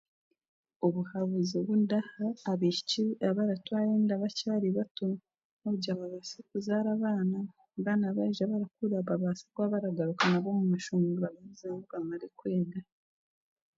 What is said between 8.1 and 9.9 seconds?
baija baakura babaase kuba